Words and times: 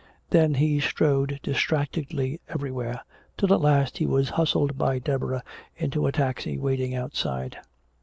Then 0.31 0.55
he 0.55 0.79
strode 0.79 1.39
distractedly 1.43 2.41
everywhere, 2.49 3.01
till 3.37 3.53
at 3.53 3.61
last 3.61 3.99
he 3.99 4.07
was 4.07 4.29
hustled 4.31 4.75
by 4.75 4.97
Deborah 4.97 5.43
into 5.77 6.07
a 6.07 6.11
taxi 6.11 6.57
waiting 6.57 6.95
outside. 6.95 7.57